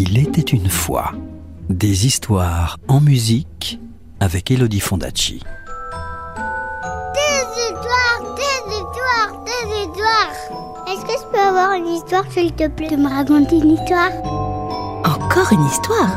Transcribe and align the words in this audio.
Il 0.00 0.16
était 0.16 0.42
une 0.42 0.70
fois 0.70 1.10
des 1.68 2.06
histoires 2.06 2.76
en 2.86 3.00
musique 3.00 3.80
avec 4.20 4.48
Elodie 4.52 4.78
Fondacci. 4.78 5.42
Des 7.14 7.42
histoires, 7.64 8.36
des 8.36 8.76
histoires, 8.76 9.42
des 9.44 9.80
histoires. 9.80 10.86
Est-ce 10.86 11.04
que 11.04 11.20
je 11.20 11.26
peux 11.32 11.40
avoir 11.40 11.72
une 11.72 11.88
histoire, 11.88 12.22
s'il 12.30 12.52
te 12.52 12.68
plaît, 12.68 12.90
de 12.90 12.94
me 12.94 13.08
raconter 13.08 13.56
une 13.56 13.72
histoire? 13.72 14.12
Encore 15.04 15.52
une 15.52 15.66
histoire? 15.66 16.10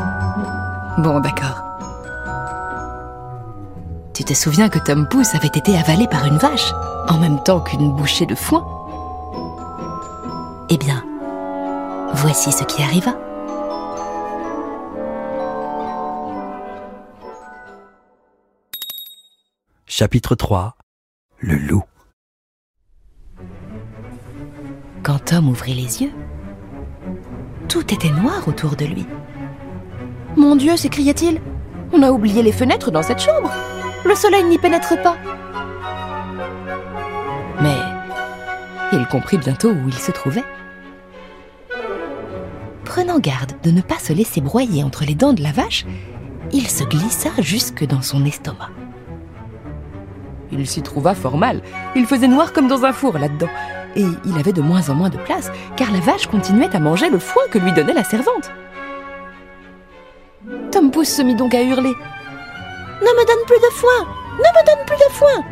Bon, 1.00 1.20
d'accord. 1.20 1.64
Tu 4.14 4.24
te 4.24 4.36
souviens 4.36 4.70
que 4.70 4.78
Tom 4.78 5.08
Pouce 5.08 5.34
avait 5.34 5.48
été 5.48 5.76
avalé 5.76 6.06
par 6.06 6.28
une 6.28 6.38
vache, 6.38 6.72
en 7.10 7.18
même 7.18 7.42
temps 7.42 7.62
qu'une 7.62 7.94
bouchée 7.94 8.28
de 8.28 8.36
foin? 8.36 8.64
Eh 10.70 10.78
bien, 10.78 11.04
voici 12.14 12.52
ce 12.52 12.64
qui 12.66 12.84
arriva. 12.84 13.16
Chapitre 20.02 20.34
3 20.34 20.78
Le 21.38 21.58
loup. 21.58 21.84
Quand 25.04 25.20
Tom 25.26 25.48
ouvrit 25.48 25.76
les 25.76 26.02
yeux, 26.02 26.12
tout 27.70 27.94
était 27.94 28.10
noir 28.10 28.48
autour 28.48 28.76
de 28.76 28.86
lui. 28.86 29.06
Mon 30.36 30.56
Dieu, 30.56 30.76
s'écria-t-il, 30.76 31.40
on 31.94 32.02
a 32.02 32.10
oublié 32.10 32.42
les 32.42 32.52
fenêtres 32.52 32.90
dans 32.90 33.04
cette 33.04 33.20
chambre. 33.20 33.52
Le 34.04 34.16
soleil 34.16 34.44
n'y 34.46 34.58
pénètre 34.58 35.00
pas. 35.04 35.18
Mais 37.62 37.78
il 38.94 39.06
comprit 39.06 39.38
bientôt 39.38 39.70
où 39.70 39.88
il 39.88 39.94
se 39.94 40.10
trouvait. 40.10 40.46
Prenant 42.86 43.20
garde 43.20 43.54
de 43.62 43.70
ne 43.70 43.82
pas 43.82 44.00
se 44.00 44.14
laisser 44.14 44.42
broyer 44.42 44.84
entre 44.84 45.06
les 45.06 45.14
dents 45.14 45.34
de 45.34 45.44
la 45.44 45.52
vache, 45.52 45.86
il 46.52 46.68
se 46.68 46.86
glissa 46.86 47.30
jusque 47.38 47.86
dans 47.86 48.02
son 48.02 48.26
estomac. 48.26 48.72
Il 50.52 50.68
s'y 50.68 50.82
trouva 50.82 51.16
fort 51.16 51.38
mal. 51.38 51.62
Il 51.96 52.06
faisait 52.06 52.28
noir 52.28 52.54
comme 52.54 52.68
dans 52.68 52.86
un 52.86 52.94
four 52.94 53.18
là-dedans. 53.18 53.50
Et 53.96 54.06
il 54.26 54.38
avait 54.38 54.54
de 54.54 54.62
moins 54.62 54.90
en 54.90 54.96
moins 54.96 55.10
de 55.10 55.18
place, 55.18 55.52
car 55.76 55.92
la 55.92 56.00
vache 56.00 56.28
continuait 56.28 56.76
à 56.76 56.80
manger 56.80 57.10
le 57.10 57.20
foin 57.20 57.44
que 57.52 57.58
lui 57.58 57.74
donnait 57.74 57.94
la 57.94 58.04
servante. 58.04 58.52
Tom 60.72 60.92
Pouce 60.92 61.10
se 61.10 61.22
mit 61.22 61.36
donc 61.36 61.54
à 61.54 61.62
hurler. 61.62 61.94
Ne 63.02 63.06
me 63.06 63.26
donne 63.28 63.46
plus 63.46 63.60
de 63.60 63.74
foin 63.74 64.08
Ne 64.38 64.60
me 64.60 64.66
donne 64.66 64.86
plus 64.86 64.98
de 64.98 65.12
foin 65.12 65.44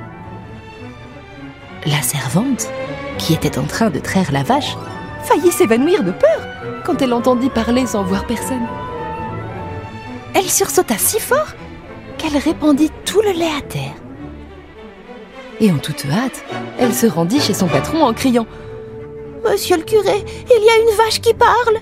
La 1.86 2.02
servante, 2.02 2.68
qui 3.18 3.34
était 3.34 3.58
en 3.58 3.64
train 3.64 3.90
de 3.90 4.00
traire 4.00 4.32
la 4.32 4.44
vache, 4.44 4.78
faillit 5.24 5.52
s'évanouir 5.52 6.04
de 6.04 6.12
peur 6.12 6.40
quand 6.86 7.02
elle 7.02 7.14
entendit 7.14 7.50
parler 7.50 7.86
sans 7.86 8.04
voir 8.04 8.26
personne. 8.26 8.68
Elle 10.34 10.50
sursauta 10.50 10.98
si 10.98 11.20
fort 11.20 11.54
qu'elle 12.18 12.38
répandit 12.38 12.92
tout 13.06 13.22
le 13.22 13.32
lait 13.32 13.52
à 13.58 13.62
terre. 13.62 13.96
Et 15.62 15.72
en 15.72 15.78
toute 15.78 16.06
hâte, 16.06 16.44
elle 16.80 16.94
se 16.94 17.08
rendit 17.08 17.40
chez 17.40 17.54
son 17.54 17.68
patron 17.68 18.04
en 18.04 18.14
criant 18.14 18.48
Monsieur 19.44 19.78
le 19.78 19.84
curé, 19.84 20.24
il 20.50 20.64
y 20.64 20.70
a 20.70 20.92
une 20.92 20.98
vache 20.98 21.22
qui 21.22 21.34
parle 21.34 21.80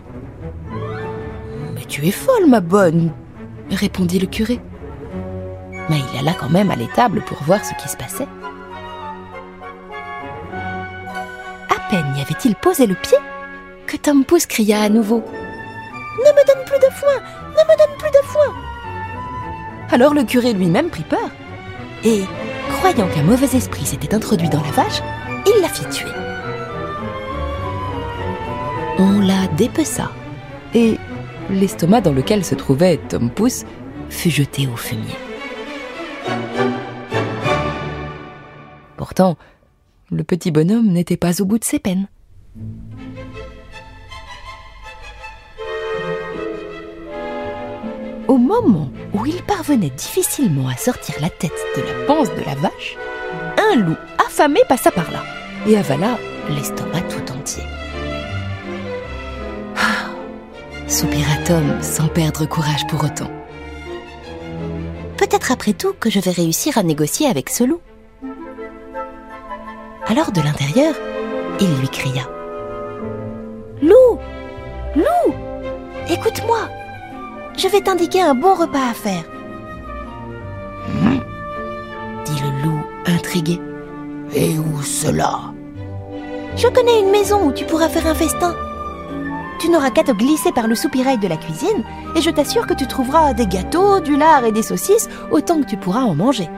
Mais 1.75 1.85
tu 1.85 2.07
es 2.07 2.11
folle, 2.11 2.47
ma 2.47 2.59
bonne 2.59 3.11
répondit 3.75 4.19
le 4.19 4.27
curé. 4.27 4.59
Mais 5.89 5.97
il 6.13 6.19
alla 6.19 6.33
quand 6.33 6.49
même 6.49 6.71
à 6.71 6.75
l'étable 6.75 7.21
pour 7.21 7.41
voir 7.43 7.63
ce 7.63 7.73
qui 7.81 7.89
se 7.89 7.97
passait. 7.97 8.27
À 11.69 11.89
peine 11.89 12.13
y 12.17 12.21
avait-il 12.21 12.55
posé 12.55 12.87
le 12.87 12.95
pied 12.95 13.17
que 13.85 13.97
Tom 13.97 14.25
cria 14.25 14.81
à 14.81 14.89
nouveau 14.89 15.23
Ne 16.17 16.31
me 16.31 16.45
donne 16.45 16.65
plus 16.65 16.79
de 16.79 16.93
foin 16.93 17.15
Ne 17.51 17.63
me 17.63 17.77
donne 17.77 17.97
plus 17.97 18.11
de 18.11 18.25
foin 18.25 18.53
Alors 19.91 20.13
le 20.13 20.23
curé 20.23 20.51
lui-même 20.51 20.89
prit 20.89 21.03
peur 21.03 21.29
et, 22.03 22.23
croyant 22.93 23.13
qu'un 23.13 23.23
mauvais 23.23 23.57
esprit 23.57 23.85
s'était 23.85 24.15
introduit 24.15 24.47
dans 24.47 24.61
la 24.61 24.71
vache, 24.71 25.01
il 25.45 25.61
la 25.61 25.67
fit 25.67 25.85
tuer. 25.89 26.09
On 28.97 29.19
la 29.19 29.45
dépeça 29.57 30.09
et 30.73 30.97
l'estomac 31.49 31.99
dans 31.99 32.13
lequel 32.13 32.45
se 32.45 32.55
trouvait 32.55 32.95
Tom 33.09 33.29
Pouce 33.29 33.65
fut 34.09 34.29
jeté 34.29 34.67
au 34.67 34.77
fumier. 34.77 35.15
Pourtant, 38.95 39.35
le 40.09 40.23
petit 40.23 40.51
bonhomme 40.51 40.87
n'était 40.87 41.17
pas 41.17 41.41
au 41.41 41.45
bout 41.45 41.59
de 41.59 41.65
ses 41.65 41.79
peines. 41.79 42.07
Au 48.29 48.37
moment 48.37 48.89
où 49.17 49.25
il 49.25 49.41
parvenait 49.43 49.89
difficilement 49.89 50.67
à 50.67 50.77
sortir 50.77 51.15
la 51.19 51.29
tête 51.29 51.51
de 51.75 51.81
la 51.81 52.05
panse 52.05 52.29
de 52.29 52.43
la 52.45 52.55
vache, 52.55 52.97
un 53.57 53.75
loup 53.75 53.97
affamé 54.25 54.61
passa 54.69 54.91
par 54.91 55.11
là 55.11 55.23
et 55.67 55.75
avala 55.75 56.17
l'estomac 56.49 57.01
tout 57.01 57.33
entier. 57.33 57.63
Ah, 59.75 60.09
soupira 60.87 61.35
Tom 61.45 61.81
sans 61.81 62.07
perdre 62.07 62.45
courage 62.45 62.85
pour 62.87 63.03
autant. 63.03 63.31
Peut-être 65.17 65.51
après 65.51 65.73
tout 65.73 65.93
que 65.99 66.09
je 66.09 66.19
vais 66.19 66.31
réussir 66.31 66.77
à 66.77 66.83
négocier 66.83 67.27
avec 67.27 67.49
ce 67.49 67.63
loup. 67.63 67.81
Alors 70.05 70.31
de 70.31 70.41
l'intérieur, 70.41 70.93
il 71.59 71.75
lui 71.79 71.89
cria 71.89 72.23
Loup 73.81 74.19
Loup 74.95 75.33
Écoute-moi 76.09 76.69
Je 77.57 77.67
vais 77.67 77.81
t'indiquer 77.81 78.21
un 78.21 78.35
bon 78.35 78.53
repas 78.53 78.91
à 78.91 78.93
faire. 78.93 79.23
dit 82.23 82.41
le 82.43 82.63
loup 82.63 82.83
intrigué. 83.07 83.59
Et 84.35 84.59
où 84.59 84.83
cela? 84.83 85.39
Je 86.55 86.67
connais 86.67 86.99
une 86.99 87.09
maison 87.09 87.47
où 87.47 87.51
tu 87.51 87.65
pourras 87.65 87.89
faire 87.89 88.05
un 88.05 88.13
festin. 88.13 88.55
Tu 89.59 89.69
n'auras 89.69 89.89
qu'à 89.89 90.03
te 90.03 90.11
glisser 90.11 90.51
par 90.51 90.67
le 90.67 90.75
soupirail 90.75 91.17
de 91.17 91.27
la 91.27 91.37
cuisine 91.37 91.83
et 92.15 92.21
je 92.21 92.29
t'assure 92.29 92.67
que 92.67 92.75
tu 92.75 92.85
trouveras 92.85 93.33
des 93.33 93.47
gâteaux, 93.47 94.01
du 94.01 94.15
lard 94.15 94.45
et 94.45 94.51
des 94.51 94.61
saucisses 94.61 95.09
autant 95.31 95.59
que 95.59 95.67
tu 95.67 95.77
pourras 95.77 96.01
en 96.01 96.13
manger. 96.13 96.49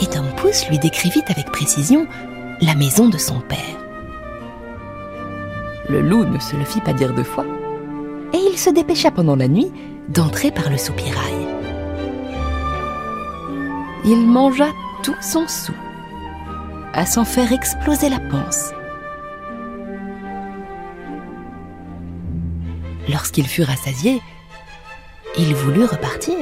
Et 0.00 0.06
Tom 0.06 0.24
Pouce 0.38 0.66
lui 0.70 0.78
décrivit 0.78 1.22
avec 1.28 1.52
précision 1.52 2.06
la 2.62 2.74
maison 2.74 3.10
de 3.10 3.18
son 3.18 3.40
père. 3.40 3.58
Le 5.90 6.00
loup 6.00 6.24
ne 6.24 6.38
se 6.38 6.56
le 6.56 6.64
fit 6.64 6.80
pas 6.80 6.94
dire 6.94 7.12
deux 7.12 7.24
fois 7.24 7.44
et 8.32 8.38
il 8.38 8.58
se 8.58 8.70
dépêcha 8.70 9.10
pendant 9.10 9.36
la 9.36 9.48
nuit 9.48 9.72
d'entrer 10.08 10.50
par 10.50 10.70
le 10.70 10.76
soupirail. 10.76 11.46
Il 14.04 14.26
mangea 14.26 14.68
tout 15.02 15.16
son 15.20 15.46
sou, 15.46 15.72
à 16.92 17.06
s'en 17.06 17.24
faire 17.24 17.52
exploser 17.52 18.08
la 18.08 18.18
panse. 18.18 18.72
Lorsqu'il 23.08 23.46
fut 23.46 23.62
rassasié, 23.62 24.20
il 25.38 25.54
voulut 25.54 25.84
repartir. 25.84 26.36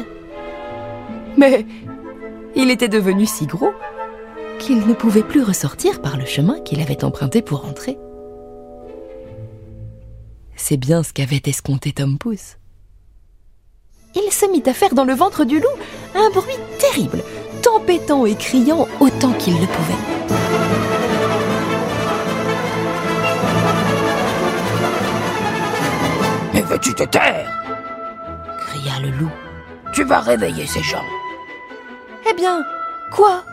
Mais 1.37 1.67
il 2.57 2.71
était 2.71 2.89
devenu 2.89 3.27
si 3.27 3.47
gros 3.47 3.73
qu'il 4.59 4.87
ne 4.87 4.93
pouvait 4.93 5.23
plus 5.23 5.43
ressortir 5.43 6.03
par 6.03 6.17
le 6.17 6.25
chemin 6.25 6.61
qu'il 6.61 6.81
avait 6.81 7.05
emprunté 7.05 7.43
pour 7.43 7.65
entrer. 7.65 7.97
C'est 10.59 10.77
bien 10.77 11.03
ce 11.03 11.13
qu'avait 11.15 11.41
escompté 11.47 11.93
Tom 11.93 12.19
Pouce. 12.19 12.57
Il 14.15 14.33
se 14.33 14.45
mit 14.51 14.63
à 14.67 14.75
faire 14.75 14.93
dans 14.93 15.05
le 15.05 15.15
ventre 15.15 15.45
du 15.45 15.61
loup 15.61 15.79
un 16.15 16.29
bruit 16.31 16.59
terrible, 16.79 17.23
tempêtant 17.63 18.27
et 18.27 18.35
criant 18.35 18.87
autant 19.01 19.33
qu'il 19.35 19.55
le 19.55 19.67
pouvait. 19.67 20.29
Mais 26.53 26.63
veux-tu 26.63 26.93
te 26.95 27.05
taire? 27.05 27.49
cria 28.59 29.01
le 29.01 29.11
loup. 29.11 29.31
Tu 29.95 30.03
vas 30.05 30.21
réveiller 30.21 30.67
ces 30.67 30.83
gens. 30.83 31.05
Eh 32.29 32.35
bien, 32.35 32.65
quoi? 33.13 33.45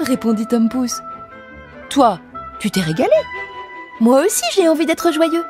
répondit 0.00 0.46
Tom 0.46 0.68
Pouce. 0.68 1.00
Toi, 1.90 2.18
tu 2.58 2.70
t'es 2.70 2.80
régalé. 2.80 3.10
Moi 4.00 4.22
aussi, 4.24 4.42
j'ai 4.54 4.68
envie 4.68 4.86
d'être 4.86 5.12
joyeux. 5.12 5.44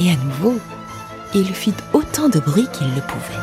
Et 0.00 0.10
à 0.10 0.16
nouveau, 0.16 0.58
il 1.34 1.52
fit 1.54 1.74
autant 1.92 2.28
de 2.28 2.38
bruit 2.38 2.68
qu'il 2.72 2.86
le 2.94 3.00
pouvait. 3.00 3.34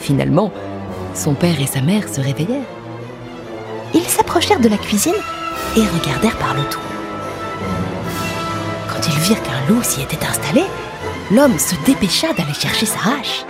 Finalement, 0.00 0.52
son 1.14 1.34
père 1.34 1.60
et 1.60 1.66
sa 1.66 1.80
mère 1.80 2.08
se 2.08 2.20
réveillèrent. 2.20 2.60
Ils 3.94 4.02
s'approchèrent 4.02 4.60
de 4.60 4.68
la 4.68 4.76
cuisine 4.76 5.14
et 5.76 5.80
regardèrent 5.80 6.38
par 6.38 6.54
le 6.54 6.62
trou. 6.68 6.82
Quand 8.88 9.06
ils 9.06 9.18
virent 9.20 9.42
qu'un 9.42 9.66
loup 9.68 9.82
s'y 9.82 10.02
était 10.02 10.24
installé, 10.24 10.64
l'homme 11.32 11.58
se 11.58 11.74
dépêcha 11.86 12.28
d'aller 12.34 12.54
chercher 12.54 12.86
sa 12.86 12.98
hache. 12.98 13.44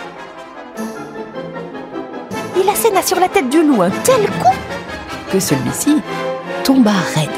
il 2.57 2.69
asséna 2.69 3.03
sur 3.03 3.21
la 3.21 3.29
tête 3.29 3.51
du 3.51 3.63
loup 3.63 3.83
un 3.83 3.91
tel 3.91 4.25
coup 4.27 4.66
que 5.37 5.41
celui-ci 5.41 6.01
tomba 6.65 6.93
raide 7.15 7.29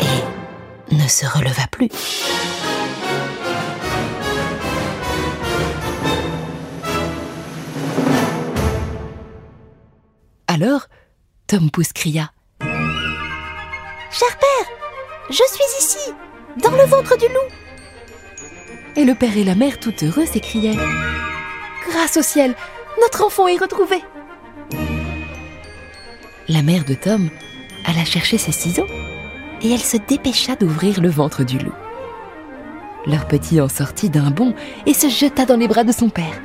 et 0.00 0.94
ne 0.94 1.06
se 1.06 1.26
releva 1.26 1.66
plus. 1.70 1.90
Alors, 10.46 10.86
Tom 11.46 11.70
Pouce 11.70 11.92
cria 11.92 12.30
Cher 12.62 14.38
père, 14.38 14.66
je 15.28 15.34
suis 15.34 15.64
ici, 15.78 16.14
dans 16.62 16.70
le 16.70 16.84
ventre 16.86 17.18
du 17.18 17.26
loup. 17.26 18.96
Et 18.96 19.04
le 19.04 19.14
père 19.14 19.36
et 19.36 19.44
la 19.44 19.54
mère, 19.54 19.78
tout 19.80 19.92
heureux, 20.02 20.24
s'écriaient 20.24 20.78
Grâce 21.90 22.16
au 22.16 22.22
ciel, 22.22 22.54
notre 23.02 23.22
enfant 23.22 23.48
est 23.48 23.58
retrouvé. 23.58 24.02
La 26.48 26.62
mère 26.62 26.84
de 26.84 26.94
Tom 26.94 27.28
alla 27.84 28.04
chercher 28.04 28.38
ses 28.38 28.52
ciseaux 28.52 28.86
et 29.62 29.72
elle 29.72 29.80
se 29.80 29.96
dépêcha 29.96 30.54
d'ouvrir 30.54 31.00
le 31.00 31.08
ventre 31.08 31.42
du 31.42 31.58
loup. 31.58 31.74
Leur 33.04 33.26
petit 33.26 33.60
en 33.60 33.68
sortit 33.68 34.10
d'un 34.10 34.30
bond 34.30 34.54
et 34.86 34.94
se 34.94 35.08
jeta 35.08 35.44
dans 35.44 35.56
les 35.56 35.66
bras 35.66 35.82
de 35.82 35.90
son 35.90 36.08
père. 36.08 36.40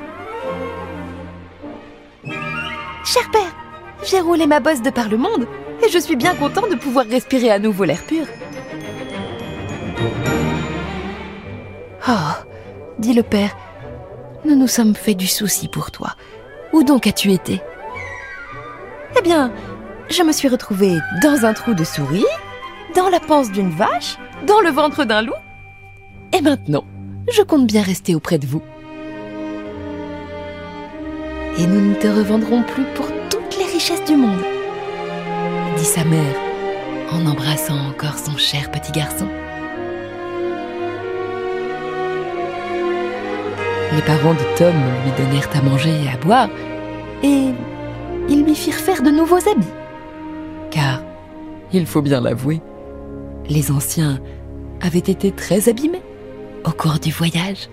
Cher 3.04 3.30
père, 3.30 3.54
j'ai 4.04 4.18
roulé 4.18 4.48
ma 4.48 4.58
bosse 4.58 4.82
de 4.82 4.90
par 4.90 5.08
le 5.08 5.18
monde 5.18 5.46
et 5.84 5.88
je 5.88 5.98
suis 5.98 6.16
bien 6.16 6.34
content 6.34 6.66
de 6.68 6.74
pouvoir 6.74 7.06
respirer 7.06 7.50
à 7.50 7.60
nouveau 7.60 7.84
l'air 7.84 8.02
pur. 8.04 8.26
Oh, 12.08 12.12
dit 12.98 13.14
le 13.14 13.22
père, 13.22 13.56
nous 14.44 14.56
nous 14.56 14.66
sommes 14.66 14.96
fait 14.96 15.14
du 15.14 15.28
souci 15.28 15.68
pour 15.68 15.92
toi. 15.92 16.16
Où 16.72 16.82
donc 16.82 17.06
as-tu 17.06 17.30
été? 17.30 17.60
Eh 19.16 19.22
bien, 19.22 19.52
je 20.12 20.22
me 20.22 20.32
suis 20.32 20.48
retrouvée 20.48 20.98
dans 21.22 21.46
un 21.46 21.54
trou 21.54 21.72
de 21.72 21.84
souris, 21.84 22.26
dans 22.94 23.08
la 23.08 23.18
panse 23.18 23.50
d'une 23.50 23.70
vache, 23.70 24.18
dans 24.46 24.60
le 24.60 24.68
ventre 24.68 25.04
d'un 25.04 25.22
loup. 25.22 25.32
Et 26.36 26.42
maintenant, 26.42 26.84
je 27.32 27.42
compte 27.42 27.66
bien 27.66 27.82
rester 27.82 28.14
auprès 28.14 28.38
de 28.38 28.46
vous. 28.46 28.62
Et 31.58 31.66
nous 31.66 31.80
ne 31.80 31.94
te 31.94 32.06
revendrons 32.08 32.62
plus 32.62 32.84
pour 32.94 33.06
toutes 33.30 33.56
les 33.58 33.64
richesses 33.64 34.04
du 34.04 34.16
monde, 34.16 34.42
dit 35.78 35.84
sa 35.84 36.04
mère 36.04 36.36
en 37.10 37.26
embrassant 37.26 37.78
encore 37.88 38.18
son 38.18 38.36
cher 38.36 38.70
petit 38.70 38.92
garçon. 38.92 39.28
Les 43.94 44.02
parents 44.02 44.34
de 44.34 44.56
Tom 44.56 44.74
lui 45.04 45.24
donnèrent 45.24 45.50
à 45.54 45.62
manger 45.62 46.04
et 46.04 46.08
à 46.08 46.16
boire, 46.18 46.48
et 47.22 47.48
ils 48.28 48.44
lui 48.44 48.54
firent 48.54 48.74
faire 48.74 49.02
de 49.02 49.10
nouveaux 49.10 49.48
habits. 49.48 49.81
Il 51.74 51.86
faut 51.86 52.02
bien 52.02 52.20
l'avouer, 52.20 52.60
les 53.48 53.70
anciens 53.70 54.20
avaient 54.80 54.98
été 54.98 55.32
très 55.32 55.68
abîmés 55.68 56.02
au 56.64 56.70
cours 56.70 56.98
du 56.98 57.10
voyage. 57.10 57.68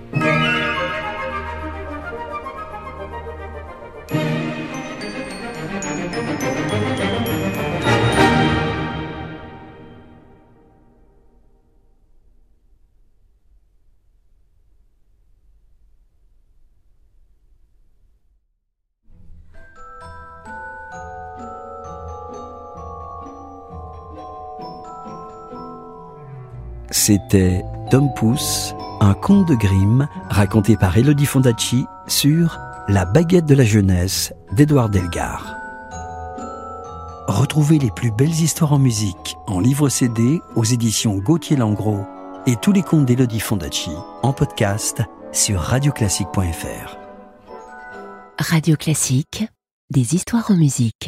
C'était 26.91 27.63
Tom 27.91 28.09
Pouce, 28.15 28.73
un 28.99 29.13
conte 29.13 29.47
de 29.47 29.55
Grimm 29.55 30.07
raconté 30.29 30.75
par 30.75 30.97
Elodie 30.97 31.25
Fondacci 31.25 31.85
sur 32.07 32.57
La 32.87 33.05
baguette 33.05 33.45
de 33.45 33.55
la 33.55 33.63
jeunesse 33.63 34.33
d'Édouard 34.53 34.89
Delgar. 34.89 35.55
Retrouvez 37.27 37.77
les 37.77 37.91
plus 37.91 38.11
belles 38.11 38.29
histoires 38.29 38.73
en 38.73 38.79
musique 38.79 39.37
en 39.45 39.59
livre 39.59 39.87
CD 39.89 40.41
aux 40.55 40.63
éditions 40.63 41.17
Gauthier 41.17 41.57
Langros 41.57 42.05
et 42.47 42.55
tous 42.55 42.71
les 42.71 42.81
contes 42.81 43.05
d'Elodie 43.05 43.39
Fondacci 43.39 43.91
en 44.23 44.33
podcast 44.33 45.03
sur 45.31 45.59
radioclassique.fr. 45.59 46.97
Radio 48.39 48.75
Classique, 48.77 49.45
des 49.91 50.15
histoires 50.15 50.49
en 50.49 50.55
musique. 50.55 51.07